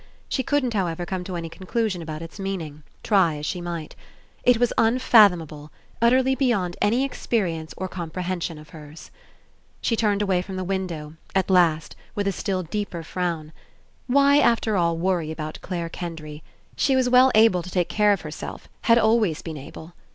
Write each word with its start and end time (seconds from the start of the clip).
She 0.27 0.41
couldn't, 0.41 0.73
however, 0.73 1.05
come 1.05 1.23
to 1.25 1.35
any 1.35 1.47
conclusion 1.47 2.01
about 2.01 2.23
Its 2.23 2.39
meaning, 2.39 2.81
try 3.03 3.35
as 3.35 3.45
she 3.45 3.61
might. 3.61 3.95
It 4.43 4.57
was 4.57 4.73
un 4.75 4.97
fathomable, 4.97 5.71
utterly 6.01 6.33
beyond 6.33 6.75
any 6.81 7.03
experience 7.03 7.75
or 7.77 7.87
comprehension 7.87 8.57
of 8.57 8.69
hers. 8.69 9.11
79 9.11 9.11
PASSING 9.11 9.79
She 9.81 9.95
turned 9.95 10.21
away 10.23 10.41
from 10.41 10.55
the 10.55 10.63
window, 10.63 11.13
at 11.35 11.51
last, 11.51 11.95
with 12.15 12.27
a 12.27 12.31
still 12.31 12.63
deeper 12.63 13.03
frown. 13.03 13.51
Why, 14.07 14.39
after 14.39 14.75
all, 14.75 14.97
worry 14.97 15.29
about 15.29 15.61
Clare 15.61 15.87
Kendry? 15.91 16.41
She 16.75 16.95
was 16.95 17.07
well 17.07 17.31
able 17.35 17.61
to 17.61 17.69
take 17.69 17.87
care 17.89 18.11
of 18.11 18.21
herself, 18.21 18.67
had 18.85 18.97
always 18.97 19.43
been 19.43 19.55
able. 19.55 19.93